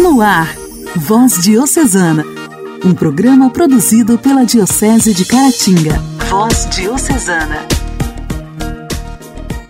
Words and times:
No 0.00 0.22
ar, 0.22 0.56
Voz 0.96 1.42
Diocesana, 1.44 2.24
um 2.82 2.94
programa 2.94 3.50
produzido 3.50 4.16
pela 4.16 4.46
Diocese 4.46 5.12
de 5.12 5.26
Caratinga. 5.26 5.98
Voz 6.30 6.66
Diocesana. 6.70 7.66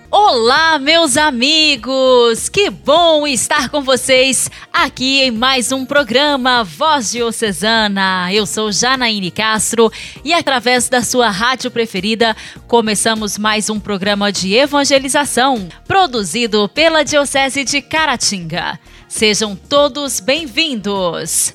Olá, 0.09 0.79
meus 0.79 1.17
amigos! 1.17 2.49
Que 2.49 2.71
bom 2.71 3.27
estar 3.27 3.71
com 3.71 3.83
vocês 3.83 4.49
aqui 4.73 5.21
em 5.21 5.33
mais 5.33 5.73
um 5.73 5.85
programa 5.85 6.63
Voz 6.63 7.11
Diocesana. 7.11 8.33
Eu 8.33 8.47
sou 8.47 8.71
Janaíne 8.71 9.33
Castro 9.33 9.91
e 10.25 10.33
através 10.33 10.89
da 10.89 11.03
sua 11.03 11.29
rádio 11.29 11.73
preferida 11.73 12.37
começamos 12.69 13.37
mais 13.37 13.69
um 13.69 13.81
programa 13.81 14.31
de 14.31 14.55
evangelização 14.55 15.69
produzido 15.89 16.69
pela 16.69 17.03
Diocese 17.03 17.65
de 17.65 17.83
Caratinga. 17.83 18.79
Sejam 19.11 19.57
todos 19.57 20.21
bem-vindos! 20.21 21.53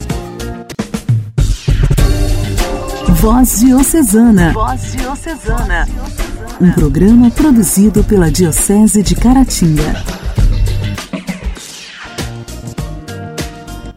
Voz 3.14 3.62
Diocesana. 3.62 4.52
Voz 4.52 4.92
Diocesana. 4.92 5.88
Um 6.60 6.70
programa 6.74 7.32
produzido 7.32 8.04
pela 8.04 8.30
Diocese 8.30 9.02
de 9.02 9.16
Caratinga. 9.16 10.04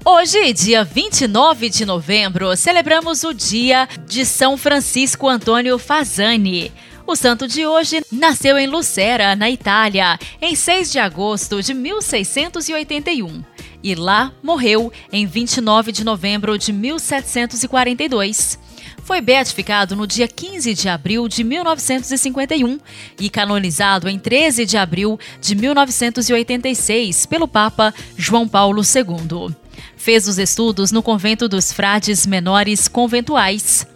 Hoje, 0.05 0.53
dia 0.53 0.85
29 0.85 1.69
de 1.69 1.85
novembro, 1.85 2.57
celebramos 2.57 3.25
o 3.25 3.35
dia 3.35 3.89
de 4.07 4.25
São 4.25 4.57
Francisco 4.57 5.29
Antônio 5.29 5.79
Fazani. 5.81 6.73
O 7.09 7.17
santo 7.17 7.49
de 7.49 7.67
hoje 7.67 8.03
nasceu 8.13 8.59
em 8.59 8.67
Lucera, 8.67 9.35
na 9.35 9.49
Itália, 9.49 10.19
em 10.43 10.55
6 10.55 10.93
de 10.93 10.99
agosto 10.99 11.63
de 11.63 11.73
1681 11.73 13.43
e 13.83 13.95
lá 13.95 14.31
morreu 14.43 14.93
em 15.11 15.25
29 15.25 15.91
de 15.91 16.05
novembro 16.05 16.59
de 16.59 16.71
1742. 16.71 18.59
Foi 19.05 19.23
beatificado 19.23 19.97
no 19.97 20.07
dia 20.07 20.29
15 20.29 20.75
de 20.75 20.87
abril 20.87 21.29
de 21.29 21.43
1951 21.43 22.79
e 23.19 23.31
canonizado 23.31 24.07
em 24.07 24.19
13 24.19 24.67
de 24.67 24.77
abril 24.77 25.19
de 25.41 25.55
1986 25.55 27.25
pelo 27.25 27.49
Papa 27.49 27.95
João 28.19 28.47
Paulo 28.47 28.83
II. 28.83 29.57
Fez 29.97 30.29
os 30.29 30.37
estudos 30.37 30.93
no 30.93 31.03
convento 31.03 31.49
dos 31.49 31.73
frades 31.73 32.27
menores 32.27 32.87
conventuais. 32.87 33.87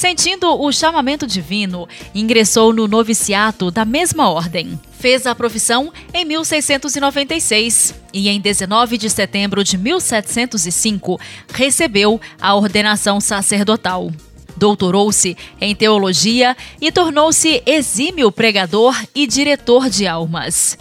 Sentindo 0.00 0.58
o 0.58 0.72
chamamento 0.72 1.26
divino, 1.26 1.86
ingressou 2.14 2.72
no 2.72 2.88
noviciato 2.88 3.70
da 3.70 3.84
mesma 3.84 4.30
ordem. 4.30 4.80
Fez 4.98 5.26
a 5.26 5.34
profissão 5.34 5.92
em 6.14 6.24
1696 6.24 7.94
e, 8.10 8.30
em 8.30 8.40
19 8.40 8.96
de 8.96 9.10
setembro 9.10 9.62
de 9.62 9.76
1705, 9.76 11.20
recebeu 11.52 12.18
a 12.40 12.54
ordenação 12.54 13.20
sacerdotal. 13.20 14.10
Doutorou-se 14.56 15.36
em 15.60 15.74
teologia 15.74 16.56
e 16.80 16.90
tornou-se 16.90 17.62
exímio 17.66 18.32
pregador 18.32 18.98
e 19.14 19.26
diretor 19.26 19.90
de 19.90 20.06
almas. 20.06 20.78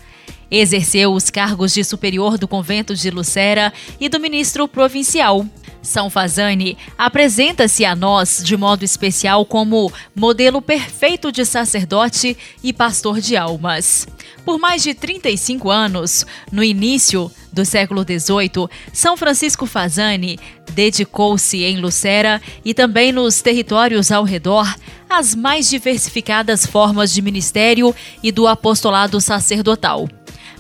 Exerceu 0.52 1.14
os 1.14 1.30
cargos 1.30 1.74
de 1.74 1.84
superior 1.84 2.38
do 2.38 2.48
convento 2.48 2.96
de 2.96 3.10
Lucera 3.10 3.72
e 4.00 4.10
do 4.10 4.20
ministro 4.20 4.68
provincial. 4.68 5.46
São 5.82 6.10
Fazani 6.10 6.78
apresenta-se 6.98 7.86
a 7.86 7.96
nós 7.96 8.42
de 8.44 8.58
modo 8.58 8.84
especial 8.84 9.46
como 9.46 9.92
modelo 10.14 10.62
perfeito 10.62 11.32
de 11.32 11.46
sacerdote 11.46 12.36
e 12.62 12.74
pastor 12.74 13.22
de 13.22 13.38
almas. 13.38 14.08
Por 14.44 14.60
mais 14.60 14.84
de 14.84 14.94
35 14.94 15.70
anos, 15.70 16.26
no 16.52 16.64
início 16.64 17.32
do 17.54 17.64
século 17.64 18.04
XVIII, 18.04 18.68
São 18.92 19.16
Francisco 19.16 19.66
Fazani 19.66 20.38
dedicou-se 20.74 21.64
em 21.64 21.78
Lucera 21.80 22.42
e 22.64 22.74
também 22.74 23.12
nos 23.12 23.42
territórios 23.42 24.12
ao 24.12 24.24
redor 24.24 24.68
às 25.10 25.34
mais 25.34 25.70
diversificadas 25.70 26.66
formas 26.66 27.14
de 27.14 27.22
ministério 27.22 27.96
e 28.22 28.32
do 28.32 28.48
apostolado 28.48 29.20
sacerdotal. 29.22 30.08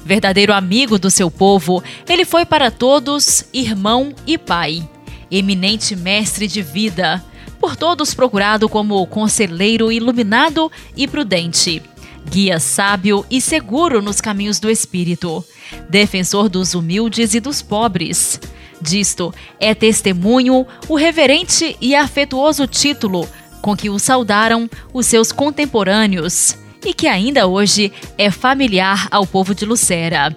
Verdadeiro 0.05 0.53
amigo 0.53 0.97
do 0.97 1.11
seu 1.11 1.29
povo, 1.29 1.83
ele 2.07 2.25
foi 2.25 2.45
para 2.45 2.71
todos 2.71 3.43
irmão 3.53 4.13
e 4.25 4.37
pai 4.37 4.87
eminente 5.31 5.95
mestre 5.95 6.47
de 6.47 6.61
vida, 6.61 7.23
por 7.59 7.75
todos 7.75 8.13
procurado 8.13 8.67
como 8.67 9.05
conselheiro 9.07 9.91
iluminado 9.91 10.71
e 10.95 11.07
prudente, 11.07 11.81
guia 12.29 12.59
sábio 12.59 13.25
e 13.29 13.41
seguro 13.41 14.01
nos 14.01 14.21
caminhos 14.21 14.59
do 14.59 14.69
espírito, 14.69 15.43
defensor 15.89 16.49
dos 16.49 16.73
humildes 16.73 17.33
e 17.33 17.39
dos 17.39 17.61
pobres. 17.61 18.39
Disto 18.81 19.33
é 19.59 19.75
testemunho 19.75 20.65
o 20.87 20.95
reverente 20.95 21.75
e 21.81 21.93
afetuoso 21.95 22.65
título 22.65 23.27
com 23.61 23.75
que 23.75 23.89
o 23.89 23.99
saudaram 23.99 24.69
os 24.93 25.05
seus 25.05 25.33
contemporâneos 25.33 26.55
e 26.85 26.93
que 26.93 27.07
ainda 27.07 27.47
hoje 27.47 27.91
é 28.17 28.31
familiar 28.31 29.07
ao 29.11 29.25
povo 29.25 29.53
de 29.53 29.65
Lucera. 29.65 30.35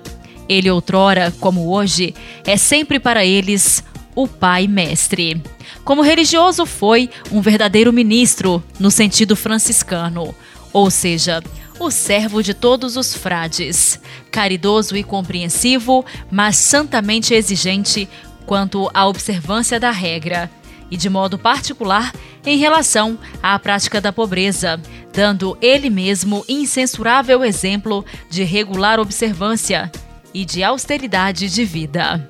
Ele 0.48 0.70
outrora, 0.70 1.32
como 1.40 1.70
hoje, 1.70 2.14
é 2.44 2.56
sempre 2.56 2.98
para 2.98 3.24
eles 3.24 3.82
o 4.14 4.26
Pai 4.28 4.66
Mestre. 4.66 5.42
Como 5.84 6.02
religioso, 6.02 6.66
foi 6.66 7.08
um 7.30 7.40
verdadeiro 7.40 7.92
ministro 7.92 8.62
no 8.78 8.90
sentido 8.90 9.34
franciscano, 9.34 10.34
ou 10.72 10.90
seja, 10.90 11.42
o 11.78 11.90
servo 11.90 12.42
de 12.42 12.54
todos 12.54 12.96
os 12.96 13.14
frades, 13.14 14.00
caridoso 14.30 14.96
e 14.96 15.02
compreensivo, 15.02 16.04
mas 16.30 16.56
santamente 16.56 17.34
exigente 17.34 18.08
quanto 18.46 18.90
à 18.92 19.06
observância 19.06 19.80
da 19.80 19.90
regra, 19.90 20.50
e 20.90 20.96
de 20.96 21.08
modo 21.08 21.38
particular 21.38 22.12
em 22.44 22.58
relação 22.58 23.18
à 23.42 23.58
prática 23.58 24.00
da 24.00 24.12
pobreza, 24.12 24.80
dando 25.12 25.56
ele 25.60 25.90
mesmo 25.90 26.44
incensurável 26.48 27.44
exemplo 27.44 28.04
de 28.30 28.42
regular 28.44 28.98
observância 28.98 29.90
e 30.32 30.44
de 30.44 30.62
austeridade 30.62 31.50
de 31.50 31.64
vida. 31.64 32.28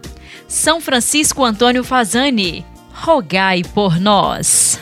São 0.48 0.80
Francisco 0.80 1.44
Antônio 1.44 1.84
Fazani, 1.84 2.64
rogai 2.92 3.62
por 3.74 3.98
nós. 3.98 4.78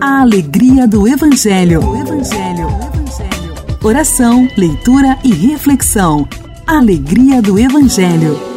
A 0.00 0.20
alegria 0.20 0.86
do 0.86 1.08
Evangelho. 1.08 1.80
O 1.84 1.96
Evangelho. 1.96 2.68
Oração, 3.82 4.48
leitura 4.56 5.18
e 5.22 5.32
reflexão. 5.32 6.26
Alegria 6.66 7.42
do 7.42 7.58
Evangelho. 7.58 8.53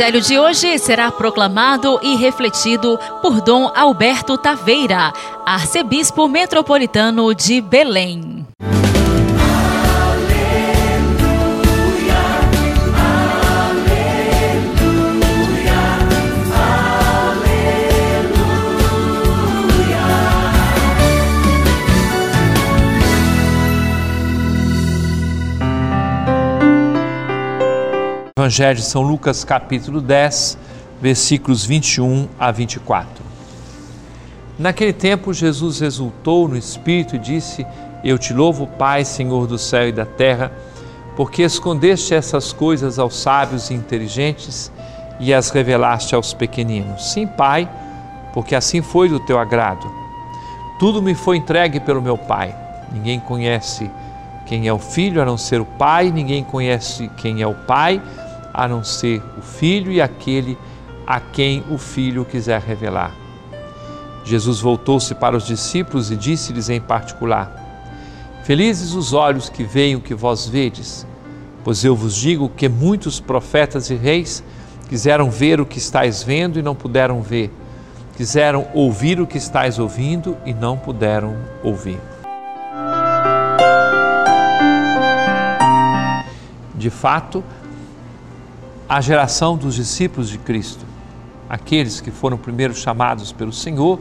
Evangelho 0.00 0.20
de 0.22 0.38
hoje 0.38 0.78
será 0.78 1.10
proclamado 1.10 2.00
e 2.02 2.16
refletido 2.16 2.98
por 3.20 3.42
Dom 3.42 3.70
Alberto 3.74 4.38
Taveira, 4.38 5.12
arcebispo 5.44 6.26
metropolitano 6.26 7.34
de 7.34 7.60
Belém. 7.60 8.39
Evangelho 28.40 28.76
de 28.76 28.84
São 28.86 29.02
Lucas, 29.02 29.44
capítulo 29.44 30.00
10, 30.00 30.56
versículos 30.98 31.66
21 31.66 32.26
a 32.38 32.50
24. 32.50 33.22
Naquele 34.58 34.94
tempo, 34.94 35.34
Jesus 35.34 35.82
exultou 35.82 36.48
no 36.48 36.56
Espírito 36.56 37.16
e 37.16 37.18
disse: 37.18 37.66
Eu 38.02 38.16
te 38.16 38.32
louvo, 38.32 38.66
Pai, 38.66 39.04
Senhor 39.04 39.46
do 39.46 39.58
céu 39.58 39.90
e 39.90 39.92
da 39.92 40.06
terra, 40.06 40.50
porque 41.16 41.42
escondeste 41.42 42.14
essas 42.14 42.50
coisas 42.50 42.98
aos 42.98 43.14
sábios 43.20 43.68
e 43.68 43.74
inteligentes 43.74 44.72
e 45.20 45.34
as 45.34 45.50
revelaste 45.50 46.14
aos 46.14 46.32
pequeninos. 46.32 47.12
Sim, 47.12 47.26
Pai, 47.26 47.68
porque 48.32 48.54
assim 48.54 48.80
foi 48.80 49.10
do 49.10 49.20
teu 49.20 49.38
agrado. 49.38 49.86
Tudo 50.78 51.02
me 51.02 51.14
foi 51.14 51.36
entregue 51.36 51.78
pelo 51.78 52.00
meu 52.00 52.16
Pai. 52.16 52.56
Ninguém 52.90 53.20
conhece 53.20 53.90
quem 54.46 54.66
é 54.66 54.72
o 54.72 54.78
Filho 54.78 55.20
a 55.20 55.26
não 55.26 55.36
ser 55.36 55.60
o 55.60 55.66
Pai, 55.66 56.10
ninguém 56.10 56.42
conhece 56.42 57.10
quem 57.18 57.42
é 57.42 57.46
o 57.46 57.54
Pai 57.54 58.00
a 58.52 58.68
não 58.68 58.82
ser 58.84 59.22
o 59.38 59.42
Filho 59.42 59.90
e 59.90 60.00
aquele 60.00 60.58
a 61.06 61.18
quem 61.20 61.64
o 61.70 61.78
Filho 61.78 62.24
quiser 62.24 62.60
revelar. 62.60 63.14
Jesus 64.24 64.60
voltou-se 64.60 65.14
para 65.14 65.36
os 65.36 65.46
discípulos 65.46 66.10
e 66.10 66.16
disse-lhes 66.16 66.68
em 66.68 66.80
particular: 66.80 67.52
Felizes 68.44 68.92
os 68.92 69.12
olhos 69.12 69.48
que 69.48 69.64
veem 69.64 69.96
o 69.96 70.00
que 70.00 70.14
vós 70.14 70.46
vedes, 70.46 71.06
pois 71.64 71.84
eu 71.84 71.96
vos 71.96 72.14
digo 72.14 72.48
que 72.48 72.68
muitos 72.68 73.20
profetas 73.20 73.90
e 73.90 73.94
reis 73.94 74.42
quiseram 74.88 75.30
ver 75.30 75.60
o 75.60 75.66
que 75.66 75.78
estáis 75.78 76.22
vendo 76.22 76.58
e 76.58 76.62
não 76.62 76.74
puderam 76.74 77.22
ver, 77.22 77.50
quiseram 78.16 78.66
ouvir 78.74 79.20
o 79.20 79.26
que 79.26 79.38
estáis 79.38 79.78
ouvindo 79.78 80.36
e 80.44 80.52
não 80.52 80.76
puderam 80.76 81.36
ouvir. 81.62 81.98
De 86.74 86.88
fato, 86.88 87.44
a 88.90 89.00
geração 89.00 89.56
dos 89.56 89.76
discípulos 89.76 90.28
de 90.28 90.36
Cristo, 90.36 90.84
aqueles 91.48 92.00
que 92.00 92.10
foram 92.10 92.36
primeiro 92.36 92.74
chamados 92.74 93.30
pelo 93.30 93.52
Senhor, 93.52 94.00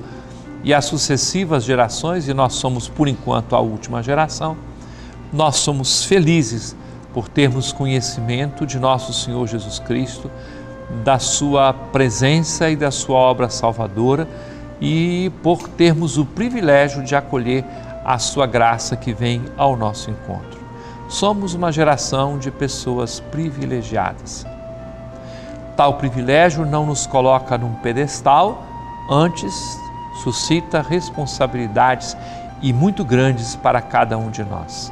e 0.64 0.74
as 0.74 0.86
sucessivas 0.86 1.64
gerações, 1.64 2.28
e 2.28 2.34
nós 2.34 2.54
somos 2.54 2.90
por 2.90 3.08
enquanto 3.08 3.56
a 3.56 3.60
última 3.60 4.02
geração, 4.02 4.58
nós 5.32 5.58
somos 5.58 6.06
felizes 6.06 6.76
por 7.14 7.30
termos 7.30 7.72
conhecimento 7.72 8.66
de 8.66 8.80
nosso 8.80 9.14
Senhor 9.14 9.48
Jesus 9.48 9.78
Cristo, 9.78 10.30
da 11.04 11.20
Sua 11.20 11.72
presença 11.72 12.68
e 12.68 12.76
da 12.76 12.90
Sua 12.90 13.20
obra 13.20 13.48
salvadora 13.48 14.28
e 14.82 15.32
por 15.44 15.68
termos 15.68 16.18
o 16.18 16.26
privilégio 16.26 17.04
de 17.04 17.16
acolher 17.16 17.64
a 18.04 18.18
Sua 18.18 18.48
graça 18.48 18.98
que 18.98 19.14
vem 19.14 19.44
ao 19.56 19.78
nosso 19.78 20.10
encontro. 20.10 20.60
Somos 21.08 21.54
uma 21.54 21.72
geração 21.72 22.40
de 22.40 22.50
pessoas 22.50 23.20
privilegiadas 23.20 24.48
tal 25.80 25.94
privilégio 25.94 26.66
não 26.66 26.86
nos 26.86 27.08
coloca 27.08 27.58
num 27.58 27.74
pedestal, 27.76 28.66
antes 29.10 29.80
suscita 30.22 30.82
responsabilidades 30.82 32.18
e 32.62 32.74
muito 32.74 33.06
grandes 33.06 33.56
para 33.56 33.82
cada 33.82 34.18
um 34.18 34.30
de 34.30 34.44
nós. 34.44 34.92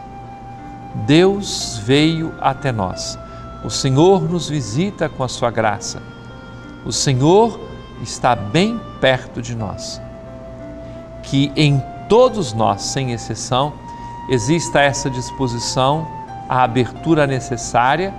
Deus 1.05 1.77
veio 1.83 2.33
até 2.39 2.71
nós. 2.71 3.19
O 3.65 3.69
Senhor 3.69 4.21
nos 4.31 4.47
visita 4.47 5.09
com 5.09 5.25
a 5.25 5.27
sua 5.27 5.51
graça. 5.51 6.01
O 6.85 6.93
Senhor 6.93 7.59
está 8.01 8.33
bem 8.33 8.79
perto 9.01 9.41
de 9.41 9.55
nós. 9.55 10.01
Que 11.21 11.51
em 11.57 11.83
todos 12.07 12.53
nós, 12.53 12.81
sem 12.81 13.11
exceção, 13.11 13.73
exista 14.29 14.79
essa 14.79 15.09
disposição, 15.09 16.07
a 16.47 16.63
abertura 16.63 17.27
necessária 17.27 18.13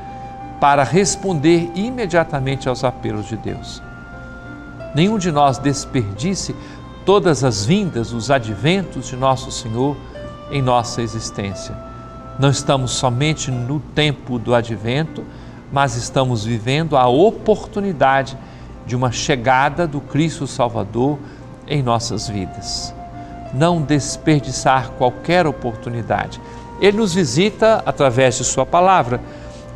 para 0.60 0.82
responder 0.82 1.70
imediatamente 1.74 2.68
aos 2.68 2.84
apelos 2.84 3.26
de 3.26 3.36
Deus. 3.36 3.82
Nenhum 4.94 5.18
de 5.18 5.30
nós 5.30 5.58
desperdice 5.58 6.54
todas 7.04 7.44
as 7.44 7.64
vindas, 7.64 8.12
os 8.12 8.30
adventos 8.30 9.06
de 9.06 9.16
nosso 9.16 9.50
Senhor 9.50 9.96
em 10.50 10.60
nossa 10.60 11.02
existência. 11.02 11.74
Não 12.38 12.50
estamos 12.50 12.92
somente 12.92 13.50
no 13.50 13.80
tempo 13.80 14.38
do 14.38 14.54
advento, 14.54 15.24
mas 15.72 15.96
estamos 15.96 16.44
vivendo 16.44 16.96
a 16.96 17.06
oportunidade 17.06 18.36
de 18.86 18.96
uma 18.96 19.12
chegada 19.12 19.86
do 19.86 20.00
Cristo 20.00 20.46
Salvador 20.46 21.18
em 21.66 21.82
nossas 21.82 22.28
vidas. 22.28 22.94
Não 23.52 23.82
desperdiçar 23.82 24.90
qualquer 24.92 25.46
oportunidade. 25.46 26.40
Ele 26.80 26.96
nos 26.96 27.14
visita 27.14 27.82
através 27.84 28.36
de 28.36 28.44
Sua 28.44 28.64
palavra 28.64 29.20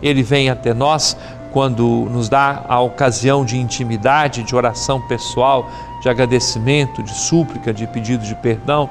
ele 0.03 0.23
vem 0.23 0.51
até 0.51 0.75
nós 0.75 1.17
quando 1.53 1.85
nos 2.11 2.29
dá 2.29 2.65
a 2.67 2.81
ocasião 2.81 3.45
de 3.45 3.59
intimidade, 3.59 4.43
de 4.43 4.57
oração 4.57 5.01
pessoal, 5.03 5.71
de 6.01 6.09
agradecimento, 6.09 7.03
de 7.03 7.13
súplica, 7.13 7.73
de 7.73 7.87
pedido 7.87 8.25
de 8.25 8.35
perdão. 8.35 8.89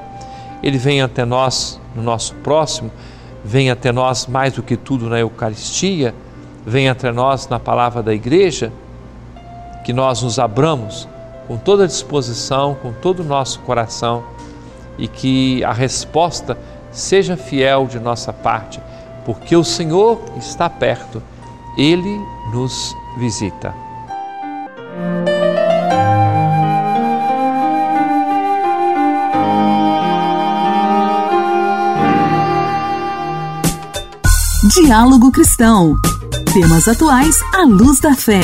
Ele 0.62 0.78
vem 0.78 1.02
até 1.02 1.24
nós 1.24 1.80
no 1.94 2.02
nosso 2.02 2.34
próximo, 2.36 2.90
vem 3.44 3.70
até 3.70 3.90
nós 3.90 4.26
mais 4.28 4.54
do 4.54 4.62
que 4.62 4.76
tudo 4.76 5.08
na 5.08 5.18
Eucaristia, 5.18 6.14
vem 6.64 6.88
até 6.88 7.10
nós 7.10 7.48
na 7.48 7.58
palavra 7.58 8.00
da 8.02 8.14
igreja, 8.14 8.72
que 9.84 9.92
nós 9.92 10.22
nos 10.22 10.38
abramos 10.38 11.08
com 11.48 11.56
toda 11.56 11.82
a 11.82 11.86
disposição, 11.88 12.76
com 12.80 12.92
todo 12.92 13.20
o 13.20 13.24
nosso 13.24 13.58
coração 13.60 14.22
e 14.96 15.08
que 15.08 15.64
a 15.64 15.72
resposta 15.72 16.56
seja 16.92 17.36
fiel 17.36 17.86
de 17.86 17.98
nossa 17.98 18.32
parte 18.32 18.80
porque 19.24 19.56
o 19.56 19.64
Senhor 19.64 20.20
está 20.36 20.68
perto, 20.68 21.22
ele 21.76 22.18
nos 22.52 22.94
visita. 23.18 23.74
Diálogo 34.74 35.30
Cristão. 35.32 35.96
Temas 36.52 36.88
atuais 36.88 37.36
à 37.54 37.62
luz 37.62 38.00
da 38.00 38.14
fé. 38.14 38.40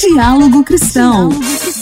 Diálogo 0.00 0.64
Cristão. 0.64 1.28
Diálogo 1.28 1.81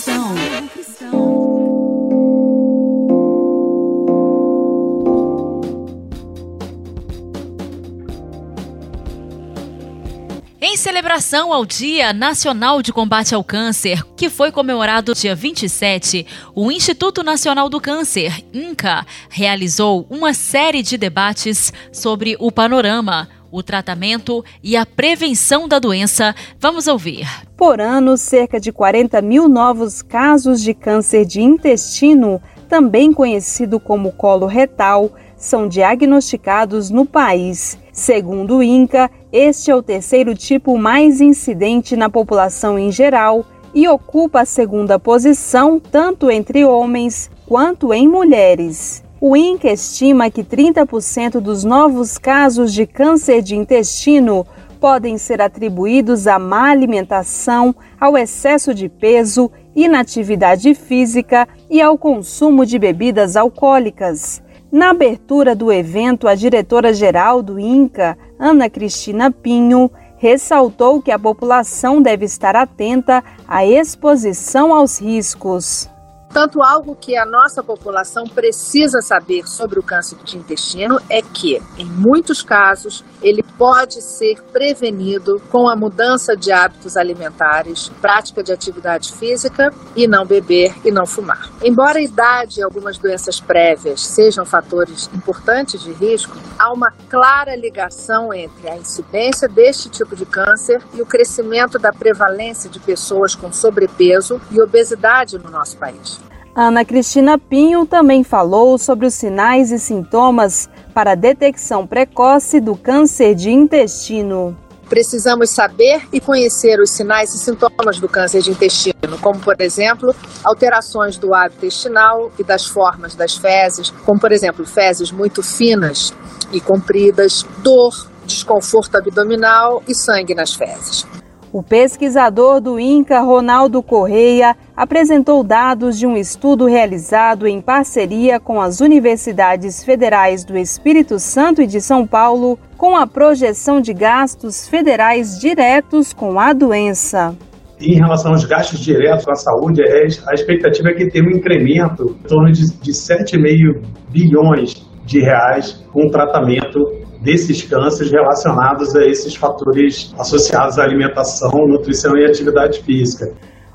celebração 11.10 11.52
ao 11.52 11.66
Dia 11.66 12.12
Nacional 12.12 12.80
de 12.80 12.92
Combate 12.92 13.34
ao 13.34 13.42
Câncer, 13.42 14.04
que 14.14 14.30
foi 14.30 14.52
comemorado 14.52 15.12
dia 15.12 15.34
27, 15.34 16.24
o 16.54 16.70
Instituto 16.70 17.24
Nacional 17.24 17.68
do 17.68 17.80
Câncer, 17.80 18.44
INCA, 18.54 19.04
realizou 19.28 20.06
uma 20.08 20.32
série 20.32 20.84
de 20.84 20.96
debates 20.96 21.72
sobre 21.90 22.36
o 22.38 22.52
panorama, 22.52 23.28
o 23.50 23.60
tratamento 23.60 24.44
e 24.62 24.76
a 24.76 24.86
prevenção 24.86 25.66
da 25.66 25.80
doença. 25.80 26.32
Vamos 26.60 26.86
ouvir. 26.86 27.26
Por 27.56 27.80
ano, 27.80 28.16
cerca 28.16 28.60
de 28.60 28.70
40 28.70 29.20
mil 29.20 29.48
novos 29.48 30.02
casos 30.02 30.62
de 30.62 30.72
câncer 30.72 31.24
de 31.24 31.42
intestino, 31.42 32.40
também 32.68 33.12
conhecido 33.12 33.80
como 33.80 34.12
colo 34.12 34.46
retal, 34.46 35.10
são 35.40 35.66
diagnosticados 35.66 36.90
no 36.90 37.06
país. 37.06 37.78
Segundo 37.90 38.58
o 38.58 38.62
INCA, 38.62 39.10
este 39.32 39.70
é 39.70 39.74
o 39.74 39.82
terceiro 39.82 40.34
tipo 40.34 40.76
mais 40.78 41.20
incidente 41.20 41.96
na 41.96 42.10
população 42.10 42.78
em 42.78 42.92
geral 42.92 43.44
e 43.74 43.88
ocupa 43.88 44.42
a 44.42 44.44
segunda 44.44 44.98
posição 44.98 45.80
tanto 45.80 46.30
entre 46.30 46.64
homens 46.64 47.30
quanto 47.46 47.94
em 47.94 48.06
mulheres. 48.06 49.02
O 49.18 49.36
INCA 49.36 49.72
estima 49.72 50.30
que 50.30 50.44
30% 50.44 51.40
dos 51.40 51.64
novos 51.64 52.18
casos 52.18 52.72
de 52.72 52.86
câncer 52.86 53.42
de 53.42 53.56
intestino 53.56 54.46
podem 54.78 55.18
ser 55.18 55.42
atribuídos 55.42 56.26
à 56.26 56.38
má 56.38 56.70
alimentação, 56.70 57.74
ao 58.00 58.16
excesso 58.16 58.74
de 58.74 58.88
peso, 58.88 59.50
inatividade 59.76 60.74
física 60.74 61.46
e 61.68 61.80
ao 61.82 61.98
consumo 61.98 62.64
de 62.64 62.78
bebidas 62.78 63.36
alcoólicas. 63.36 64.42
Na 64.72 64.90
abertura 64.90 65.54
do 65.56 65.72
evento, 65.72 66.28
a 66.28 66.34
diretora-geral 66.36 67.42
do 67.42 67.58
INCA, 67.58 68.16
Ana 68.38 68.70
Cristina 68.70 69.30
Pinho, 69.30 69.90
ressaltou 70.16 71.02
que 71.02 71.10
a 71.10 71.18
população 71.18 72.00
deve 72.00 72.24
estar 72.24 72.54
atenta 72.54 73.24
à 73.48 73.66
exposição 73.66 74.72
aos 74.72 75.00
riscos. 75.00 75.90
Tanto 76.32 76.62
algo 76.62 76.94
que 76.94 77.16
a 77.16 77.26
nossa 77.26 77.60
população 77.60 78.22
precisa 78.24 79.00
saber 79.00 79.48
sobre 79.48 79.80
o 79.80 79.82
câncer 79.82 80.16
de 80.22 80.38
intestino 80.38 80.96
é 81.08 81.20
que, 81.20 81.60
em 81.76 81.84
muitos 81.84 82.40
casos, 82.40 83.04
ele 83.20 83.42
pode 83.58 84.00
ser 84.00 84.40
prevenido 84.52 85.40
com 85.50 85.68
a 85.68 85.74
mudança 85.76 86.36
de 86.36 86.52
hábitos 86.52 86.96
alimentares, 86.96 87.88
prática 88.00 88.44
de 88.44 88.52
atividade 88.52 89.12
física 89.12 89.74
e 89.96 90.06
não 90.06 90.24
beber 90.24 90.72
e 90.84 90.92
não 90.92 91.04
fumar. 91.04 91.50
Embora 91.62 91.98
a 91.98 92.02
idade 92.02 92.60
e 92.60 92.62
algumas 92.62 92.96
doenças 92.96 93.40
prévias 93.40 94.00
sejam 94.00 94.44
fatores 94.44 95.10
importantes 95.12 95.82
de 95.82 95.92
risco, 95.92 96.38
há 96.56 96.72
uma 96.72 96.92
clara 97.08 97.56
ligação 97.56 98.32
entre 98.32 98.70
a 98.70 98.76
incidência 98.76 99.48
deste 99.48 99.90
tipo 99.90 100.14
de 100.14 100.24
câncer 100.24 100.80
e 100.94 101.02
o 101.02 101.06
crescimento 101.06 101.76
da 101.76 101.92
prevalência 101.92 102.70
de 102.70 102.78
pessoas 102.78 103.34
com 103.34 103.52
sobrepeso 103.52 104.40
e 104.50 104.62
obesidade 104.62 105.36
no 105.36 105.50
nosso 105.50 105.76
país. 105.76 106.19
Ana 106.54 106.84
Cristina 106.84 107.38
Pinho 107.38 107.86
também 107.86 108.24
falou 108.24 108.76
sobre 108.76 109.06
os 109.06 109.14
sinais 109.14 109.70
e 109.70 109.78
sintomas 109.78 110.68
para 110.92 111.12
a 111.12 111.14
detecção 111.14 111.86
precoce 111.86 112.60
do 112.60 112.74
câncer 112.74 113.36
de 113.36 113.50
intestino. 113.50 114.56
Precisamos 114.88 115.50
saber 115.50 116.02
e 116.12 116.20
conhecer 116.20 116.80
os 116.80 116.90
sinais 116.90 117.32
e 117.32 117.38
sintomas 117.38 118.00
do 118.00 118.08
câncer 118.08 118.42
de 118.42 118.50
intestino, 118.50 119.16
como, 119.22 119.38
por 119.38 119.54
exemplo, 119.60 120.12
alterações 120.42 121.16
do 121.16 121.32
hábito 121.32 121.64
intestinal 121.66 122.32
e 122.36 122.42
das 122.42 122.66
formas 122.66 123.14
das 123.14 123.36
fezes, 123.36 123.90
como, 124.04 124.18
por 124.18 124.32
exemplo, 124.32 124.66
fezes 124.66 125.12
muito 125.12 125.44
finas 125.44 126.12
e 126.52 126.60
compridas, 126.60 127.46
dor, 127.58 127.92
desconforto 128.26 128.96
abdominal 128.96 129.80
e 129.86 129.94
sangue 129.94 130.34
nas 130.34 130.52
fezes. 130.52 131.06
O 131.52 131.64
pesquisador 131.64 132.60
do 132.60 132.78
INCA, 132.78 133.18
Ronaldo 133.20 133.82
Correia, 133.82 134.54
apresentou 134.76 135.42
dados 135.42 135.98
de 135.98 136.06
um 136.06 136.16
estudo 136.16 136.64
realizado 136.66 137.44
em 137.44 137.60
parceria 137.60 138.38
com 138.38 138.60
as 138.60 138.80
universidades 138.80 139.82
federais 139.82 140.44
do 140.44 140.56
Espírito 140.56 141.18
Santo 141.18 141.60
e 141.60 141.66
de 141.66 141.80
São 141.80 142.06
Paulo, 142.06 142.56
com 142.78 142.94
a 142.94 143.04
projeção 143.04 143.80
de 143.80 143.92
gastos 143.92 144.68
federais 144.68 145.40
diretos 145.40 146.12
com 146.12 146.38
a 146.38 146.52
doença. 146.52 147.34
Em 147.80 147.96
relação 147.96 148.30
aos 148.30 148.44
gastos 148.44 148.78
diretos 148.78 149.24
com 149.24 149.32
a 149.32 149.34
saúde, 149.34 149.82
é, 149.82 150.06
a 150.28 150.34
expectativa 150.34 150.90
é 150.90 150.94
que 150.94 151.08
tenha 151.08 151.24
um 151.24 151.36
incremento 151.36 152.16
em 152.16 152.28
torno 152.28 152.52
de, 152.52 152.64
de 152.80 152.92
7,5 152.92 153.82
bilhões 154.08 154.88
de 155.04 155.18
reais 155.18 155.84
com 155.92 156.08
tratamento 156.08 156.99
desses 157.20 157.62
cânceres 157.62 158.10
relacionados 158.10 158.96
a 158.96 159.04
esses 159.04 159.34
fatores 159.34 160.14
associados 160.18 160.78
à 160.78 160.84
alimentação, 160.84 161.66
nutrição 161.66 162.16
e 162.16 162.24
atividade 162.24 162.82
física. 162.82 163.32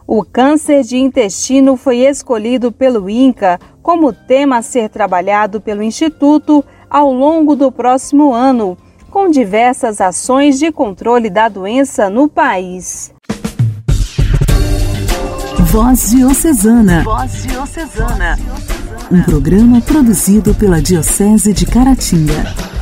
O 0.08 0.24
câncer 0.24 0.84
de 0.84 0.98
intestino 0.98 1.76
foi 1.76 2.00
escolhido 2.00 2.72
pelo 2.72 3.10
INCA 3.10 3.60
como 3.82 4.14
tema 4.14 4.58
a 4.58 4.62
ser 4.62 4.90
trabalhado 4.90 5.60
pelo 5.60 5.82
Instituto 5.82 6.64
ao 6.90 7.12
longo 7.12 7.56
do 7.56 7.72
próximo 7.72 8.34
ano, 8.34 8.78
com 9.10 9.30
diversas 9.30 10.02
ações 10.02 10.60
de 10.60 10.72
controle 10.72 11.30
da 11.30 11.50
doença 11.50 12.10
no 12.10 12.28
país. 12.30 13.14
Voz 15.72 16.12
Diocesana. 16.12 17.04
Voz 17.04 17.44
Diocesana. 17.44 18.38
Um 19.12 19.22
programa 19.24 19.82
produzido 19.82 20.54
pela 20.54 20.82
Diocese 20.82 21.54
de 21.54 21.66
Caratinga. 21.66 22.75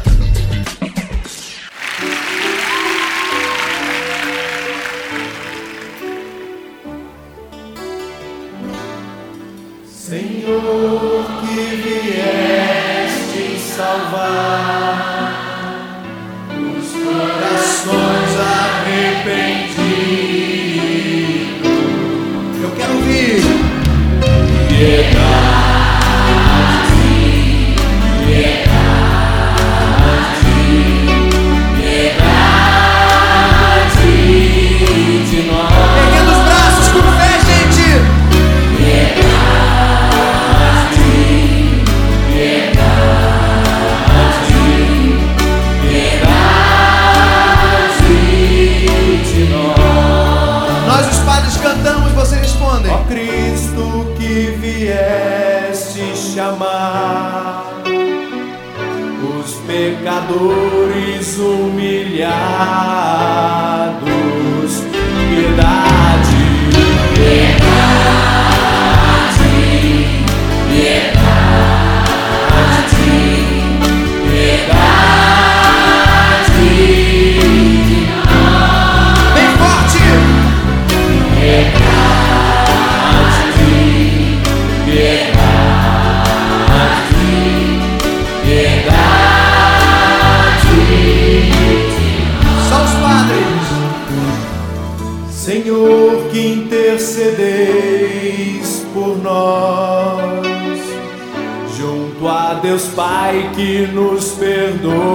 Pai 103.33 103.49
que 103.55 103.87
nos 103.87 104.33
perdoa. 104.33 105.12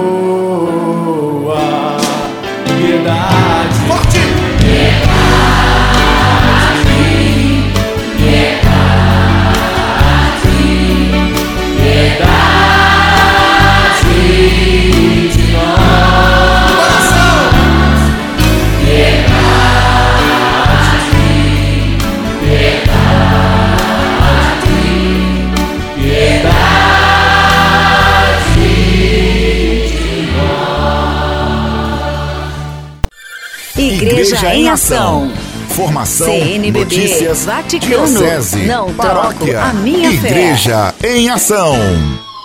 Igreja 33.79 34.53
em 34.53 34.67
Ação. 34.67 35.31
Formação, 35.69 36.27
CNBB, 36.27 36.79
notícias, 36.79 37.45
Vaticano, 37.45 38.07
diocese, 38.07 38.65
não 38.65 38.93
paróquia, 38.93 39.53
troco 39.53 39.69
a 39.69 39.73
minha 39.73 40.11
Igreja 40.11 40.93
fé. 40.99 41.15
em 41.15 41.29
Ação. 41.29 41.75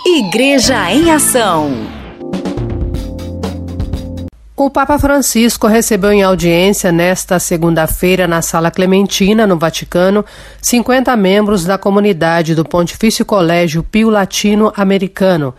Igreja 0.05 0.89
em 0.93 1.11
Ação. 1.11 1.73
O 4.55 4.69
Papa 4.69 4.97
Francisco 4.97 5.67
recebeu 5.67 6.13
em 6.13 6.23
audiência 6.23 6.89
nesta 6.89 7.37
segunda-feira 7.37 8.25
na 8.29 8.41
Sala 8.41 8.71
Clementina, 8.71 9.45
no 9.45 9.59
Vaticano, 9.59 10.23
50 10.61 11.13
membros 11.17 11.65
da 11.65 11.77
comunidade 11.77 12.55
do 12.55 12.63
Pontifício 12.63 13.25
Colégio 13.25 13.83
Pio 13.83 14.09
Latino 14.09 14.71
Americano 14.73 15.53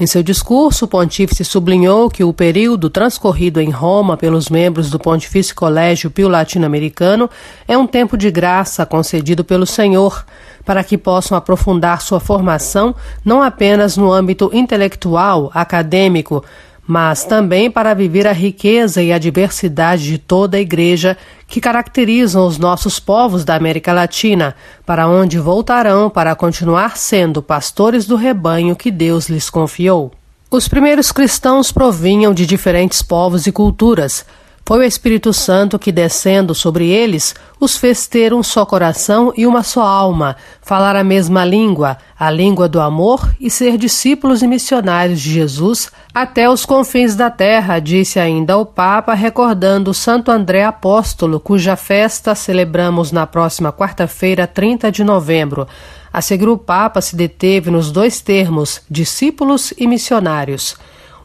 em 0.00 0.06
seu 0.06 0.22
discurso, 0.22 0.86
o 0.86 0.88
pontífice 0.88 1.44
sublinhou 1.44 2.08
que 2.08 2.24
o 2.24 2.32
período 2.32 2.88
transcorrido 2.88 3.60
em 3.60 3.68
Roma 3.68 4.16
pelos 4.16 4.48
membros 4.48 4.88
do 4.88 4.98
Pontifício 4.98 5.54
Colégio 5.54 6.10
Pio 6.10 6.26
Latino-Americano 6.26 7.28
é 7.68 7.76
um 7.76 7.86
tempo 7.86 8.16
de 8.16 8.30
graça 8.30 8.86
concedido 8.86 9.44
pelo 9.44 9.66
Senhor 9.66 10.24
para 10.64 10.82
que 10.82 10.96
possam 10.96 11.36
aprofundar 11.36 12.00
sua 12.00 12.18
formação 12.18 12.94
não 13.22 13.42
apenas 13.42 13.98
no 13.98 14.10
âmbito 14.10 14.50
intelectual, 14.54 15.50
acadêmico, 15.52 16.42
mas 16.86 17.24
também 17.24 17.70
para 17.70 17.92
viver 17.92 18.26
a 18.26 18.32
riqueza 18.32 19.02
e 19.02 19.12
a 19.12 19.18
diversidade 19.18 20.04
de 20.04 20.16
toda 20.16 20.56
a 20.56 20.60
Igreja 20.60 21.14
que 21.50 21.60
caracterizam 21.60 22.46
os 22.46 22.58
nossos 22.58 23.00
povos 23.00 23.44
da 23.44 23.56
América 23.56 23.92
Latina, 23.92 24.54
para 24.86 25.08
onde 25.08 25.36
voltarão 25.36 26.08
para 26.08 26.36
continuar 26.36 26.96
sendo 26.96 27.42
pastores 27.42 28.06
do 28.06 28.14
rebanho 28.14 28.76
que 28.76 28.88
Deus 28.88 29.28
lhes 29.28 29.50
confiou. 29.50 30.12
Os 30.48 30.68
primeiros 30.68 31.10
cristãos 31.10 31.72
provinham 31.72 32.32
de 32.32 32.46
diferentes 32.46 33.02
povos 33.02 33.48
e 33.48 33.52
culturas, 33.52 34.24
foi 34.64 34.78
o 34.78 34.82
Espírito 34.84 35.32
Santo 35.32 35.78
que, 35.78 35.90
descendo 35.90 36.54
sobre 36.54 36.88
eles, 36.88 37.34
os 37.58 37.76
fez 37.76 38.06
ter 38.06 38.32
um 38.32 38.42
só 38.42 38.64
coração 38.64 39.32
e 39.36 39.44
uma 39.46 39.64
só 39.64 39.82
alma, 39.82 40.36
falar 40.62 40.94
a 40.94 41.02
mesma 41.02 41.44
língua, 41.44 41.96
a 42.18 42.30
língua 42.30 42.68
do 42.68 42.80
amor, 42.80 43.34
e 43.40 43.50
ser 43.50 43.76
discípulos 43.76 44.42
e 44.42 44.46
missionários 44.46 45.20
de 45.20 45.32
Jesus 45.32 45.90
até 46.14 46.48
os 46.48 46.64
confins 46.64 47.16
da 47.16 47.30
terra, 47.30 47.80
disse 47.80 48.20
ainda 48.20 48.56
o 48.56 48.64
Papa, 48.64 49.14
recordando 49.14 49.92
Santo 49.92 50.30
André 50.30 50.64
Apóstolo, 50.64 51.40
cuja 51.40 51.74
festa 51.74 52.34
celebramos 52.34 53.10
na 53.10 53.26
próxima 53.26 53.72
quarta-feira, 53.72 54.46
30 54.46 54.92
de 54.92 55.02
novembro. 55.02 55.66
A 56.12 56.20
seguir, 56.20 56.48
o 56.48 56.58
Papa 56.58 57.00
se 57.00 57.14
deteve 57.14 57.70
nos 57.70 57.92
dois 57.92 58.20
termos, 58.20 58.82
discípulos 58.90 59.72
e 59.76 59.86
missionários. 59.86 60.76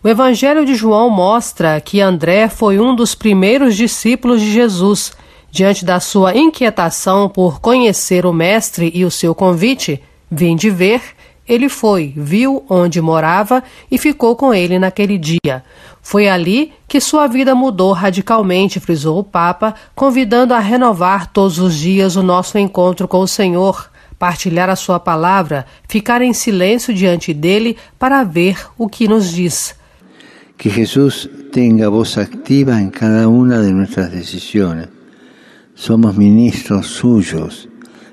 O 0.06 0.08
Evangelho 0.08 0.64
de 0.68 0.76
João 0.76 1.10
mostra 1.10 1.82
que 1.82 2.00
André 2.00 2.48
foi 2.48 2.80
um 2.80 2.96
dos 2.96 3.16
primeiros 3.16 3.76
discípulos 3.76 4.40
de 4.40 4.52
Jesus. 4.52 5.12
Diante 5.50 5.84
da 5.84 6.00
sua 6.00 6.38
inquietação 6.38 7.28
por 7.28 7.60
conhecer 7.60 8.24
o 8.24 8.32
Mestre 8.32 8.92
e 8.94 9.04
o 9.04 9.10
seu 9.10 9.34
convite, 9.34 10.00
vim 10.30 10.56
de 10.56 10.70
ver, 10.70 11.02
ele 11.50 11.68
foi, 11.68 12.14
viu 12.16 12.64
onde 12.70 13.02
morava 13.02 13.64
e 13.90 13.98
ficou 13.98 14.36
com 14.36 14.54
ele 14.54 14.78
naquele 14.78 15.18
dia. 15.18 15.64
Foi 16.04 16.30
ali 16.30 16.72
que 16.88 17.02
sua 17.02 17.26
vida 17.26 17.56
mudou 17.56 17.92
radicalmente, 17.92 18.80
frisou 18.80 19.18
o 19.18 19.24
Papa, 19.24 19.74
convidando 19.96 20.54
a 20.54 20.60
renovar 20.60 21.32
todos 21.32 21.58
os 21.58 21.74
dias 21.74 22.16
o 22.16 22.22
nosso 22.22 22.60
encontro 22.60 23.08
com 23.08 23.22
o 23.22 23.28
Senhor, 23.28 23.90
partilhar 24.20 24.70
a 24.70 24.76
sua 24.76 25.00
palavra, 25.00 25.66
ficar 25.90 26.22
em 26.22 26.32
silêncio 26.32 26.94
diante 26.94 27.34
dele 27.34 27.76
para 27.98 28.24
ver 28.24 28.68
o 28.78 28.88
que 28.88 29.08
nos 29.08 29.32
diz. 29.32 29.74
Que 30.58 30.70
Jesús 30.70 31.30
tenga 31.52 31.90
voz 31.90 32.18
activa 32.18 32.82
en 32.82 32.90
cada 32.90 33.28
una 33.28 33.62
de 33.62 33.72
nuestras 33.72 34.12
decisiones. 34.12 34.90
Somos 35.74 36.16
ministros 36.16 36.88
suyos, 36.88 37.68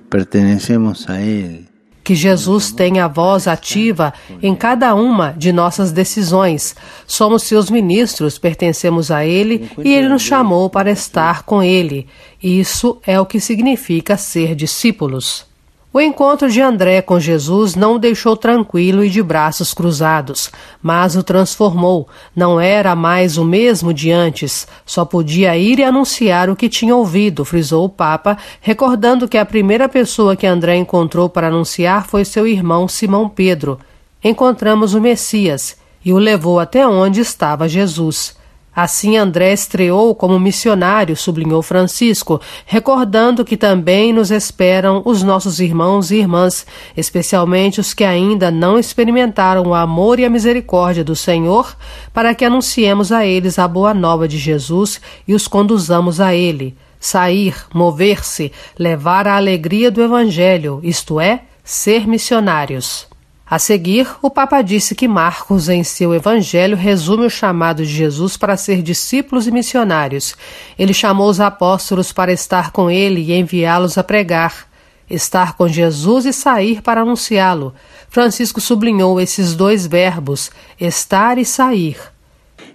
pertenecemos 0.09 1.09
a 1.09 1.21
Él. 1.21 1.69
Que 2.03 2.17
Jesus 2.17 2.73
tenha 2.73 3.07
voz 3.07 3.47
ativa 3.47 4.13
em 4.43 4.57
cada 4.57 4.93
uma 4.95 5.31
de 5.31 5.53
nossas 5.53 5.93
decisões. 5.93 6.75
Somos 7.07 7.45
seus 7.45 7.71
ministros, 7.71 8.39
pertencemos 8.39 9.13
a 9.13 9.25
Ele 9.25 9.71
e 9.79 9.95
Ele 9.95 10.09
nos 10.09 10.23
chamou 10.23 10.69
para 10.69 10.91
estar 10.91 11.45
com 11.45 11.63
Ele. 11.63 12.09
Isso 12.43 13.01
é 13.07 13.21
o 13.21 13.27
que 13.27 13.39
significa 13.39 14.17
ser 14.17 14.57
discípulos. 14.57 15.52
O 15.95 16.01
encontro 16.01 16.49
de 16.49 16.59
André 16.59 17.03
com 17.03 17.21
Jesus 17.21 17.75
não 17.75 17.97
o 17.97 17.99
deixou 17.99 18.35
tranquilo 18.35 19.05
e 19.05 19.11
de 19.11 19.23
braços 19.23 19.75
cruzados, 19.75 20.51
mas 20.81 21.17
o 21.17 21.23
transformou. 21.23 22.09
Não 22.35 22.59
era 22.59 22.97
mais 22.97 23.37
o 23.37 23.45
mesmo 23.45 23.93
de 23.93 24.11
antes, 24.11 24.67
só 24.87 25.05
podia 25.05 25.55
ir 25.55 25.79
e 25.79 25.85
anunciar 25.85 26.49
o 26.49 26.57
que 26.57 26.71
tinha 26.71 26.97
ouvido, 26.97 27.45
frisou 27.45 27.85
o 27.85 27.91
Papa, 27.91 28.39
recordando 28.63 29.29
que 29.29 29.37
a 29.37 29.45
primeira 29.45 29.87
pessoa 29.87 30.35
que 30.35 30.47
André 30.47 30.77
encontrou 30.77 31.29
para 31.29 31.49
anunciar 31.49 32.07
foi 32.07 32.25
seu 32.25 32.47
irmão 32.47 32.89
Simão 32.89 33.29
Pedro. 33.29 33.79
Encontramos 34.25 34.95
o 34.95 35.01
Messias 35.01 35.77
e 36.03 36.11
o 36.11 36.19
levou 36.19 36.59
até 36.59 36.89
onde 36.89 37.21
estava 37.21 37.69
Jesus. 37.69 38.35
Assim 38.75 39.19
André 39.19 39.53
estreou 39.53 40.15
como 40.15 40.41
missionário, 40.41 41.15
sublinhou 41.15 41.61
Francisco, 41.61 42.41
recordando 42.65 43.45
que 43.45 43.55
também 43.55 44.15
nos 44.15 44.31
esperam 44.31 45.03
os 45.05 45.23
nossos 45.23 45.61
irmãos 45.61 46.11
e 46.11 46.17
irmãs, 46.17 46.67
especialmente 46.97 47.81
os 47.81 47.93
que 47.93 48.03
ainda 48.03 48.51
não 48.51 48.79
experimentaram 48.79 49.67
o 49.67 49.75
amor 49.75 50.19
e 50.19 50.25
a 50.25 50.31
misericórdia 50.31 51.05
do 51.05 51.15
Senhor, 51.15 51.77
para 52.15 52.35
que 52.35 52.47
anunciemos 52.47 53.13
a 53.13 53.27
eles 53.27 53.59
a 53.59 53.69
boa 53.69 53.93
nova 53.93 54.27
de 54.27 54.39
Jesus 54.39 55.03
e 55.29 55.35
os 55.35 55.47
conduzamos 55.47 56.19
a 56.19 56.35
Ele. 56.35 56.75
Sair, 56.99 57.55
mover-se, 57.75 58.53
levar 58.79 59.27
a 59.27 59.37
alegria 59.37 59.91
do 59.91 60.01
Evangelho, 60.01 60.81
isto 60.83 61.21
é, 61.21 61.43
ser 61.63 62.07
missionários. 62.07 63.12
A 63.53 63.59
seguir, 63.59 64.09
o 64.23 64.31
Papa 64.31 64.63
disse 64.63 64.95
que 64.95 65.07
Marcos, 65.07 65.69
em 65.69 65.85
seu 65.85 66.15
Evangelho, 66.15 66.75
resume 66.75 67.27
o 67.27 67.29
chamado 67.29 67.85
de 67.85 67.93
Jesus 67.93 68.35
para 68.35 68.57
ser 68.57 68.81
discípulos 68.81 69.47
e 69.47 69.51
missionários. 69.51 70.35
Ele 70.79 70.95
chamou 70.95 71.29
os 71.29 71.39
apóstolos 71.39 72.15
para 72.15 72.33
estar 72.33 72.73
com 72.73 72.91
ele 72.91 73.21
e 73.21 73.39
enviá-los 73.39 73.99
a 73.99 74.03
pregar. 74.03 74.67
Estar 75.11 75.55
com 75.55 75.69
Jesus 75.69 76.25
e 76.25 76.33
sair 76.33 76.81
para 76.81 77.03
anunciá-lo. 77.03 77.75
Francisco 78.09 78.59
sublinhou 78.59 79.21
esses 79.21 79.55
dois 79.55 79.87
verbos, 79.87 80.51
estar 80.81 81.37
e 81.37 81.45
sair. 81.45 81.99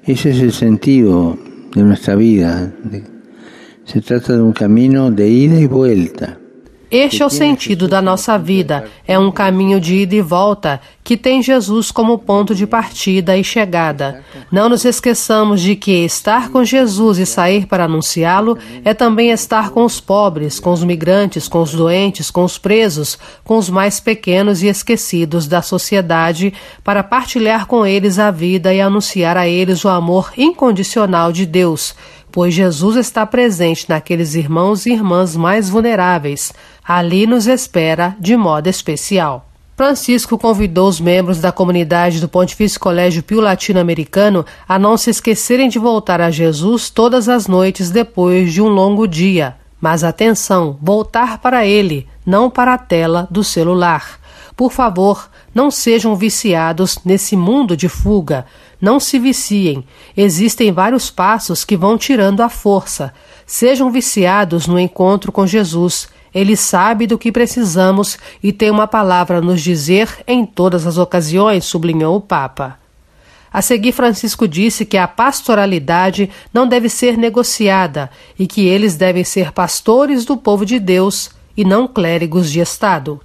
Esse 0.08 0.30
é 0.30 0.46
o 0.46 0.52
sentido 0.52 1.40
de 1.76 1.82
nossa 1.82 2.16
vida. 2.16 2.72
Se 3.84 4.00
trata 4.00 4.36
de 4.36 4.44
um 4.44 4.54
caminho 4.54 5.10
de 5.10 5.28
ida 5.28 5.56
e 5.56 5.66
volta. 5.66 6.47
Este 6.90 7.22
é 7.22 7.26
o 7.26 7.30
sentido 7.30 7.88
da 7.88 8.02
nossa 8.02 8.38
vida. 8.38 8.90
É 9.06 9.20
um 9.20 9.30
caminho 9.30 9.80
de 9.80 9.96
ida 9.96 10.16
e 10.16 10.22
volta 10.22 10.80
que 11.04 11.18
tem 11.18 11.42
Jesus 11.42 11.92
como 11.92 12.18
ponto 12.18 12.54
de 12.56 12.68
partida 12.68 13.38
e 13.38 13.44
chegada. 13.44 14.24
Não 14.52 14.70
nos 14.70 14.86
esqueçamos 14.86 15.62
de 15.62 15.76
que 15.76 16.06
estar 16.06 16.50
com 16.50 16.64
Jesus 16.64 17.18
e 17.18 17.26
sair 17.26 17.66
para 17.66 17.86
anunciá-lo 17.86 18.58
é 18.84 18.94
também 18.94 19.32
estar 19.32 19.70
com 19.70 19.84
os 19.86 20.00
pobres, 20.00 20.60
com 20.60 20.72
os 20.72 20.84
migrantes, 20.84 21.48
com 21.48 21.62
os 21.62 21.72
doentes, 21.72 22.32
com 22.32 22.44
os 22.44 22.58
presos, 22.58 23.18
com 23.44 23.58
os 23.58 23.70
mais 23.70 24.00
pequenos 24.00 24.64
e 24.64 24.68
esquecidos 24.68 25.48
da 25.48 25.62
sociedade, 25.62 26.54
para 26.84 27.04
partilhar 27.04 27.68
com 27.68 27.86
eles 27.86 28.20
a 28.20 28.32
vida 28.32 28.74
e 28.74 28.82
anunciar 28.82 29.38
a 29.38 29.48
eles 29.48 29.84
o 29.86 29.90
amor 29.90 30.32
incondicional 30.38 31.32
de 31.32 31.46
Deus 31.46 31.96
pois 32.38 32.54
Jesus 32.54 32.98
está 32.98 33.26
presente 33.26 33.90
naqueles 33.90 34.36
irmãos 34.36 34.86
e 34.86 34.92
irmãs 34.92 35.36
mais 35.36 35.70
vulneráveis. 35.70 36.54
Ali 36.88 37.26
nos 37.26 37.48
espera 37.48 38.16
de 38.20 38.38
modo 38.38 38.68
especial. 38.68 39.50
Francisco 39.76 40.38
convidou 40.38 40.88
os 40.88 41.02
membros 41.02 41.42
da 41.42 41.52
comunidade 41.52 42.22
do 42.22 42.30
Pontifício 42.30 42.80
Colégio 42.80 43.24
Pio 43.24 43.42
Latino-Americano 43.42 44.46
a 44.70 44.78
não 44.78 44.96
se 44.98 45.10
esquecerem 45.10 45.68
de 45.68 45.80
voltar 45.80 46.22
a 46.22 46.30
Jesus 46.30 46.92
todas 46.92 47.28
as 47.28 47.48
noites 47.48 47.90
depois 47.90 48.54
de 48.54 48.62
um 48.62 48.68
longo 48.68 49.08
dia. 49.08 49.56
Mas 49.82 50.04
atenção, 50.04 50.78
voltar 50.80 51.40
para 51.40 51.66
ele, 51.66 52.08
não 52.24 52.52
para 52.52 52.76
a 52.76 52.78
tela 52.78 53.28
do 53.32 53.44
celular. 53.44 54.20
Por 54.56 54.72
favor, 54.72 55.28
não 55.56 55.72
sejam 55.72 56.16
viciados 56.16 57.00
nesse 57.04 57.36
mundo 57.36 57.76
de 57.76 57.90
fuga. 57.90 58.46
Não 58.80 59.00
se 59.00 59.18
viciem. 59.18 59.84
Existem 60.16 60.72
vários 60.72 61.10
passos 61.10 61.66
que 61.66 61.76
vão 61.76 61.98
tirando 61.98 62.42
a 62.42 62.50
força. 62.50 63.14
Sejam 63.46 63.92
viciados 63.92 64.68
no 64.68 64.80
encontro 64.80 65.32
com 65.32 65.48
Jesus. 65.48 66.08
Ele 66.34 66.56
sabe 66.56 67.08
do 67.08 67.18
que 67.18 67.32
precisamos 67.32 68.18
e 68.44 68.52
tem 68.52 68.70
uma 68.70 68.88
palavra 68.88 69.40
a 69.40 69.42
nos 69.42 69.62
dizer 69.62 70.10
em 70.28 70.46
todas 70.46 70.86
as 70.86 70.98
ocasiões, 70.98 71.66
sublinhou 71.66 72.18
o 72.18 72.22
Papa. 72.22 72.78
A 73.52 73.62
seguir, 73.62 73.92
Francisco 73.92 74.48
disse 74.48 74.86
que 74.86 74.98
a 74.98 75.08
pastoralidade 75.08 76.30
não 76.54 76.68
deve 76.68 76.90
ser 76.90 77.18
negociada 77.18 78.12
e 78.38 78.46
que 78.46 78.68
eles 78.68 78.96
devem 78.96 79.24
ser 79.24 79.52
pastores 79.52 80.26
do 80.26 80.38
povo 80.38 80.66
de 80.66 80.80
Deus 80.80 81.32
e 81.56 81.66
não 81.66 81.88
clérigos 81.88 82.52
de 82.52 82.60
Estado. 82.60 83.20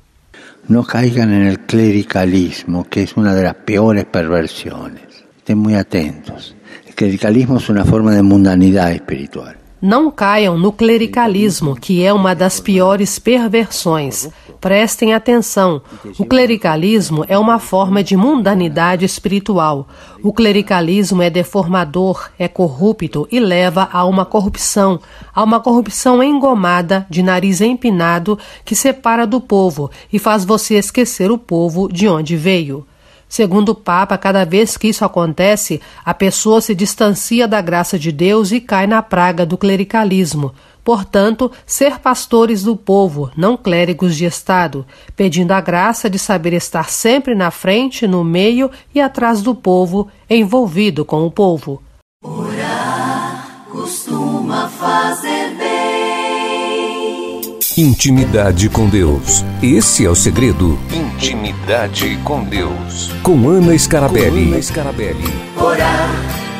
Não 0.69 0.85
caigan 0.85 1.33
en 1.33 1.43
el 1.43 1.59
clericalismo, 1.67 2.85
que 2.85 3.03
es 3.03 3.17
una 3.17 3.35
de 3.35 3.43
las 3.43 3.55
peores 3.55 4.05
perversiones. 4.05 5.12
Estén 5.43 5.59
muy 5.59 5.75
atentos. 5.75 6.55
El 6.87 6.95
clericalismo 6.95 7.57
es 7.57 7.69
una 7.69 7.85
forma 7.85 8.13
de 8.13 8.23
mundanidad 8.23 8.93
espiritual. 8.93 9.57
Não 9.83 10.09
caiam 10.09 10.57
no 10.57 10.71
clericalismo, 10.71 11.75
que 11.75 12.05
é 12.05 12.13
uma 12.13 12.33
das 12.33 12.61
piores 12.61 13.19
perversões. 13.19 14.31
Prestem 14.61 15.13
atenção. 15.13 15.83
O 16.17 16.25
clericalismo 16.25 17.25
é 17.27 17.37
uma 17.37 17.59
forma 17.59 18.05
de 18.05 18.17
mundanidade 18.17 19.05
espiritual. 19.05 19.89
O 20.23 20.33
clericalismo 20.33 21.21
é 21.21 21.29
deformador, 21.29 22.31
é 22.39 22.47
corrupto 22.47 23.27
e 23.29 23.41
leva 23.41 23.89
a 23.93 24.05
uma 24.05 24.25
corrupção, 24.25 25.01
a 25.35 25.43
uma 25.43 25.59
corrupção 25.59 26.23
engomada, 26.23 27.05
de 27.11 27.21
nariz 27.21 27.61
empinado, 27.61 28.39
que 28.65 28.77
separa 28.77 29.27
do 29.27 29.41
povo 29.41 29.91
e 30.13 30.21
faz 30.21 30.45
você 30.45 30.77
esquecer 30.77 31.33
o 31.33 31.37
povo 31.37 31.89
de 31.93 32.07
onde 32.07 32.37
veio. 32.37 32.87
Segundo 33.33 33.71
o 33.71 33.75
Papa, 33.75 34.19
cada 34.19 34.45
vez 34.45 34.77
que 34.77 34.89
isso 34.89 35.07
acontece, 35.07 35.81
a 36.05 36.13
pessoa 36.13 36.61
se 36.61 36.75
distancia 36.75 37.49
da 37.49 37.63
graça 37.63 37.99
de 37.99 38.13
Deus 38.13 38.53
e 38.53 38.61
cai 38.61 38.87
na 38.87 39.01
praga 39.01 39.47
do 39.47 39.57
clericalismo. 39.57 40.53
portanto, 40.85 41.51
ser 41.65 41.99
pastores 41.99 42.63
do 42.63 42.77
povo, 42.77 43.31
não 43.35 43.57
clérigos 43.57 44.17
de 44.17 44.27
Estado, 44.27 44.85
pedindo 45.17 45.53
a 45.53 45.63
graça 45.63 46.11
de 46.11 46.19
saber 46.19 46.53
estar 46.53 46.91
sempre 46.91 47.35
na 47.35 47.51
frente, 47.51 48.07
no 48.07 48.23
meio 48.23 48.71
e 48.95 49.01
atrás 49.01 49.41
do 49.41 49.55
povo, 49.55 50.09
envolvido 50.29 51.03
com 51.03 51.25
o 51.25 51.31
povo. 51.31 51.83
Orar 52.23 53.65
costuma 53.71 54.69
fazer 54.69 55.55
bem. 55.57 55.72
Intimidade 57.79 58.69
com 58.69 58.87
Deus. 58.87 59.43
Esse 59.63 60.05
é 60.05 60.11
o 60.11 60.15
segredo. 60.15 60.79
Intimidade 60.93 62.19
com 62.23 62.45
Deus. 62.45 63.11
Com 63.23 63.49
Ana 63.49 63.79
Scarabelli. 63.79 64.45
Com 64.45 64.53
Ana 64.53 64.63
Scarabelli. 64.63 65.25
Orar 65.57 66.11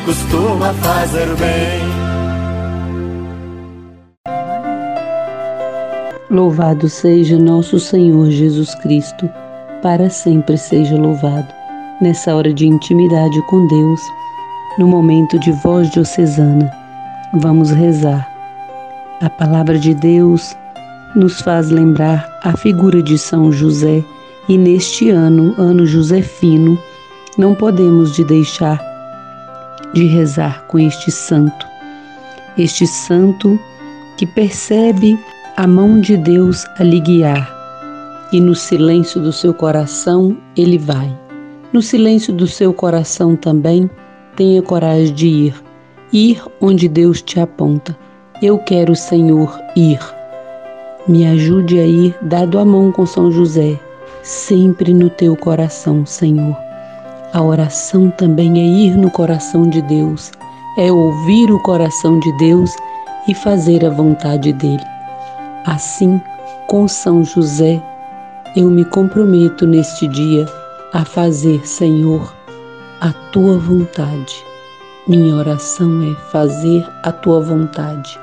costuma 0.05 0.73
fazer 0.73 1.27
bem. 1.35 1.83
Louvado 6.31 6.89
seja 6.89 7.37
nosso 7.37 7.79
Senhor 7.79 8.31
Jesus 8.31 8.73
Cristo, 8.73 9.29
para 9.83 10.09
sempre 10.09 10.57
seja 10.57 10.97
louvado. 10.97 11.53
Nessa 12.01 12.33
hora 12.33 12.51
de 12.51 12.65
intimidade 12.65 13.39
com 13.43 13.67
Deus, 13.67 14.01
no 14.79 14.87
momento 14.87 15.37
de 15.37 15.51
voz 15.51 15.91
diocesana, 15.91 16.71
vamos 17.35 17.69
rezar. 17.69 18.27
A 19.21 19.29
palavra 19.29 19.77
de 19.77 19.93
Deus 19.93 20.57
nos 21.15 21.41
faz 21.41 21.69
lembrar 21.69 22.39
a 22.43 22.55
figura 22.57 23.01
de 23.01 23.17
São 23.17 23.51
José 23.51 24.03
e 24.49 24.57
neste 24.57 25.09
ano, 25.09 25.55
ano 25.57 25.85
josefino, 25.85 26.77
não 27.37 27.55
podemos 27.55 28.13
de 28.13 28.23
deixar 28.23 28.81
de 29.93 30.05
rezar 30.05 30.65
com 30.67 30.79
este 30.79 31.11
santo. 31.11 31.65
Este 32.57 32.85
santo 32.85 33.59
que 34.17 34.25
percebe 34.25 35.17
a 35.55 35.67
mão 35.67 35.99
de 35.99 36.17
Deus 36.17 36.65
a 36.77 36.83
lhe 36.83 36.99
guiar, 36.99 37.51
e 38.31 38.39
no 38.39 38.55
silêncio 38.55 39.21
do 39.21 39.31
seu 39.31 39.53
coração 39.53 40.35
ele 40.57 40.77
vai. 40.77 41.15
No 41.71 41.81
silêncio 41.81 42.33
do 42.33 42.47
seu 42.47 42.73
coração 42.73 43.35
também, 43.35 43.89
tenha 44.35 44.61
coragem 44.61 45.13
de 45.13 45.27
ir, 45.27 45.63
ir 46.11 46.43
onde 46.59 46.87
Deus 46.87 47.21
te 47.21 47.39
aponta. 47.39 47.95
Eu 48.41 48.57
quero, 48.59 48.95
Senhor, 48.95 49.59
ir. 49.75 49.99
Me 51.05 51.27
ajude 51.27 51.79
a 51.79 51.85
ir, 51.85 52.15
dado 52.21 52.57
a 52.57 52.63
mão 52.63 52.89
com 52.89 53.05
São 53.05 53.29
José, 53.29 53.77
sempre 54.21 54.93
no 54.93 55.09
teu 55.09 55.35
coração, 55.35 56.05
Senhor. 56.05 56.55
A 57.33 57.41
oração 57.41 58.09
também 58.09 58.57
é 58.57 58.63
ir 58.63 58.95
no 58.95 59.11
coração 59.11 59.69
de 59.69 59.81
Deus, 59.81 60.31
é 60.77 60.89
ouvir 60.89 61.51
o 61.51 61.59
coração 61.59 62.19
de 62.19 62.31
Deus 62.37 62.73
e 63.27 63.35
fazer 63.35 63.85
a 63.85 63.89
vontade 63.89 64.53
dele. 64.53 64.83
Assim, 65.65 66.21
com 66.67 66.87
São 66.87 67.21
José, 67.21 67.83
eu 68.55 68.69
me 68.69 68.85
comprometo 68.85 69.67
neste 69.67 70.07
dia 70.07 70.45
a 70.93 71.03
fazer, 71.03 71.67
Senhor, 71.67 72.33
a 73.01 73.11
tua 73.33 73.57
vontade. 73.57 74.35
Minha 75.05 75.35
oração 75.35 76.01
é 76.01 76.15
fazer 76.31 76.87
a 77.03 77.11
tua 77.11 77.41
vontade. 77.41 78.22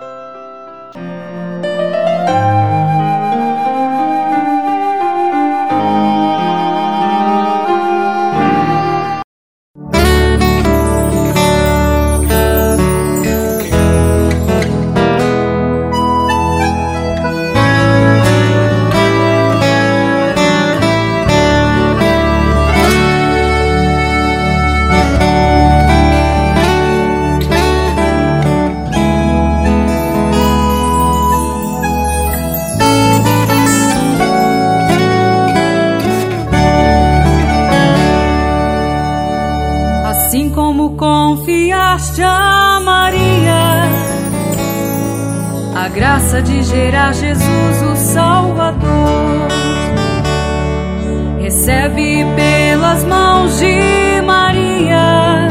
Pelas 52.35 53.03
mãos 53.03 53.59
de 53.59 54.21
Maria. 54.25 55.47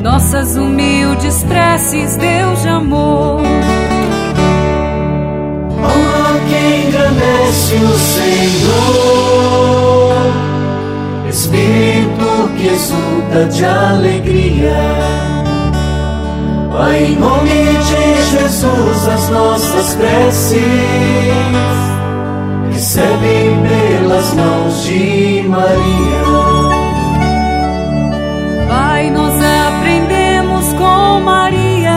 Nossas 0.00 0.56
humildes 0.56 1.44
preces, 1.44 2.16
Deus 2.16 2.62
de 2.62 2.68
amor. 2.68 3.40
Honra 5.78 6.40
quem 6.48 6.88
engrandece 6.88 7.76
o 7.76 7.98
Senhor, 8.16 10.16
Espírito 11.28 12.50
que 12.56 12.66
exulta 12.68 13.44
de 13.50 13.64
alegria. 13.64 14.76
Pai, 16.72 17.04
em 17.04 17.16
nome 17.16 17.50
de 17.50 18.22
Jesus, 18.30 19.08
as 19.08 19.28
nossas 19.30 19.94
preces 19.94 21.95
recebem 22.76 23.62
pelas 23.62 24.34
mãos 24.34 24.84
de 24.84 25.42
Maria. 25.48 26.24
Pai, 28.68 29.10
nós 29.10 29.32
aprendemos 29.42 30.74
com 30.74 31.20
Maria 31.20 31.96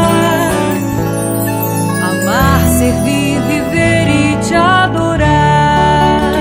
amar, 2.10 2.65
servir, 2.78 3.42
viver 3.42 4.08
e 4.08 4.38
te 4.38 4.56
adorar. 4.56 6.32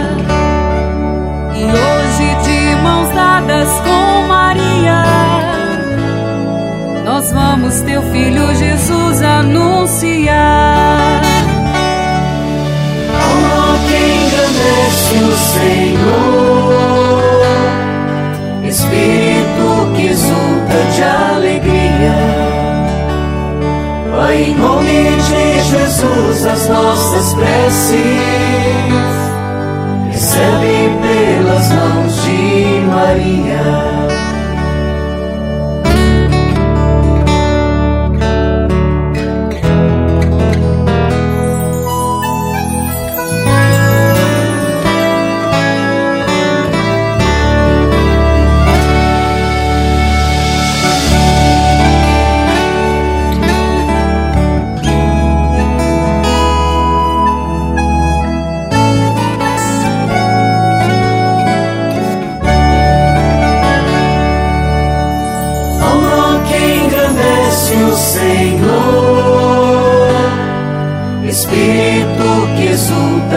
E 1.57 1.64
hoje, 1.64 2.37
de 2.44 2.77
mãos 2.81 3.11
dadas 3.12 3.68
com 3.81 4.29
Maria 4.29 5.03
nós 7.05 7.33
vamos 7.33 7.81
teu 7.81 8.03
filho 8.12 8.55
Jesus 8.55 9.20
anunciar. 9.20 11.08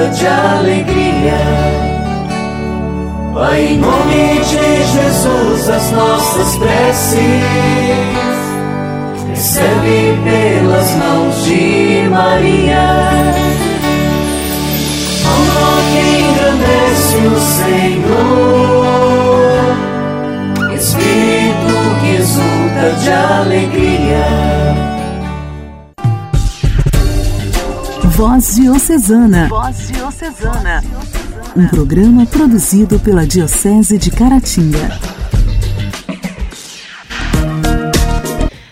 De 0.09 0.27
alegria. 0.27 1.39
Pai, 3.33 3.65
em 3.65 3.77
nome 3.77 4.39
de 4.39 4.83
Jesus, 4.91 5.69
as 5.69 5.91
nossas 5.91 6.57
preces 6.57 7.19
recebe 9.29 10.19
pelas 10.23 10.91
mãos 10.95 11.43
de 11.45 12.07
Maria. 12.09 13.11
Honra 15.25 15.81
que 15.91 16.03
engrandece 16.21 17.17
o 17.27 17.39
Senhor, 17.59 18.35
Espírito 20.75 21.75
que 22.01 22.11
exulta 22.15 22.60
de 22.89 23.11
alegria. 23.11 24.25
Voz 28.15 28.55
Diocesana. 28.55 29.47
Voz 29.47 29.87
Diocesana. 29.87 30.83
Um 31.55 31.67
programa 31.67 32.25
produzido 32.25 32.99
pela 32.99 33.27
Diocese 33.27 33.99
de 33.99 34.09
Caratinga. 34.09 34.99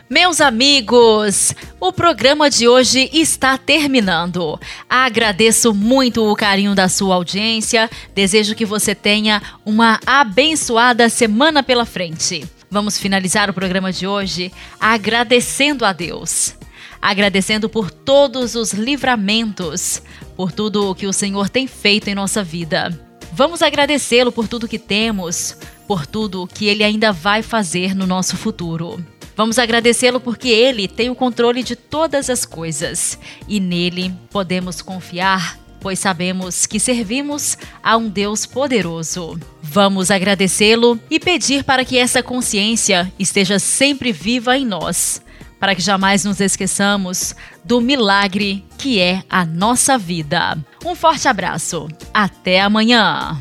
Meus 0.10 0.42
amigos, 0.42 1.54
o 1.80 1.94
programa 1.94 2.50
de 2.50 2.68
hoje 2.68 3.12
está 3.14 3.60
terminando. 3.60 4.60
Agradeço 4.90 5.72
muito 5.72 6.26
o 6.26 6.36
carinho 6.36 6.74
da 6.74 6.90
sua 6.90 7.14
audiência. 7.14 7.88
Desejo 8.16 8.56
que 8.56 8.66
você 8.66 8.96
tenha 8.96 9.40
uma 9.64 10.00
abençoada 10.08 11.10
semana 11.10 11.62
pela 11.62 11.86
frente. 11.86 12.44
Vamos 12.72 13.00
finalizar 13.00 13.50
o 13.50 13.54
programa 13.54 13.92
de 13.92 14.06
hoje 14.06 14.52
agradecendo 14.80 15.84
a 15.84 15.92
Deus. 15.92 16.54
Agradecendo 17.02 17.68
por 17.68 17.90
todos 17.90 18.54
os 18.54 18.74
livramentos, 18.74 20.04
por 20.36 20.52
tudo 20.52 20.90
o 20.90 20.94
que 20.94 21.08
o 21.08 21.14
Senhor 21.14 21.50
tem 21.50 21.66
feito 21.66 22.10
em 22.10 22.16
nossa 22.16 22.44
vida. 22.44 23.08
Vamos 23.34 23.64
agradecê-lo 23.64 24.32
por 24.32 24.48
tudo 24.48 24.68
que 24.68 24.78
temos, 24.78 25.58
por 25.88 26.06
tudo 26.06 26.46
que 26.46 26.68
ele 26.68 26.84
ainda 26.84 27.12
vai 27.12 27.42
fazer 27.42 27.96
no 27.96 28.06
nosso 28.06 28.38
futuro. 28.38 29.04
Vamos 29.36 29.58
agradecê-lo 29.58 30.20
porque 30.20 30.50
ele 30.50 30.88
tem 30.88 31.10
o 31.10 31.16
controle 31.16 31.64
de 31.64 31.76
todas 31.76 32.30
as 32.30 32.46
coisas 32.46 33.18
e 33.48 33.60
nele 33.60 34.14
podemos 34.30 34.82
confiar, 34.82 35.58
pois 35.80 36.00
sabemos 36.00 36.66
que 36.66 36.80
servimos 36.80 37.58
a 37.84 37.98
um 37.98 38.10
Deus 38.10 38.46
poderoso. 38.46 39.40
Vamos 39.62 40.10
agradecê-lo 40.10 41.00
e 41.10 41.20
pedir 41.20 41.64
para 41.64 41.86
que 41.86 41.98
essa 41.98 42.24
consciência 42.24 43.12
esteja 43.20 43.60
sempre 43.60 44.12
viva 44.12 44.58
em 44.58 44.66
nós, 44.66 45.22
para 45.60 45.76
que 45.76 45.82
jamais 45.82 46.24
nos 46.26 46.40
esqueçamos 46.40 47.36
do 47.64 47.82
milagre 47.82 48.64
que 48.78 49.00
é 49.00 49.24
a 49.30 49.46
nossa 49.46 49.98
vida. 49.98 50.58
Um 50.86 50.96
forte 50.96 51.28
abraço. 51.28 51.88
Até 52.14 52.62
amanhã. 52.62 53.38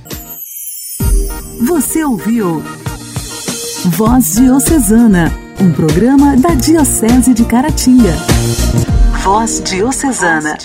Você 1.67 2.05
ouviu 2.05 2.63
Voz 3.85 4.35
Diocesana 4.35 5.49
um 5.61 5.73
programa 5.73 6.37
da 6.37 6.55
Diocese 6.55 7.35
de 7.35 7.45
Caratinga. 7.45 8.15
Voz 9.23 9.61
Diocesana. 9.65 10.59